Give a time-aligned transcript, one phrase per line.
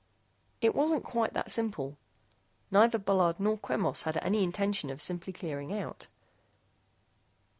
[0.61, 1.95] It wasn't quite that simple.
[2.71, 6.07] Neither Bullard nor Quemos had any intention of simply clearing out.